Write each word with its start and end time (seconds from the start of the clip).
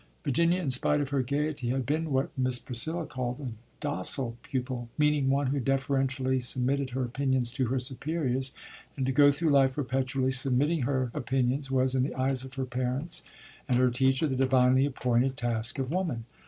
Virginia, 0.23 0.59
in 0.59 0.71
spite 0.71 0.99
of 0.99 1.09
her 1.09 1.21
gaiety, 1.21 1.69
had 1.69 1.85
been 1.85 2.09
what 2.11 2.35
Miss 2.35 2.57
Priscilla 2.57 3.05
called 3.05 3.39
"a 3.39 3.51
docile 3.81 4.35
pupil," 4.41 4.89
meaning 4.97 5.29
one 5.29 5.45
who 5.45 5.59
deferentially 5.59 6.39
submitted 6.39 6.89
her 6.89 7.03
opinions 7.03 7.51
to 7.51 7.67
her 7.67 7.77
superiors, 7.77 8.51
and 8.97 9.05
to 9.05 9.11
go 9.11 9.31
through 9.31 9.51
life 9.51 9.73
perpetually 9.73 10.31
submitting 10.31 10.81
her 10.81 11.11
opinions 11.13 11.69
was, 11.69 11.93
in 11.93 12.01
the 12.01 12.15
eyes 12.15 12.43
of 12.43 12.55
her 12.55 12.65
parents 12.65 13.21
and 13.69 13.77
her 13.77 13.91
teacher, 13.91 14.25
the 14.27 14.35
divinely 14.35 14.87
appointed 14.87 15.37
task 15.37 15.77
of 15.77 15.91
woman. 15.91 16.25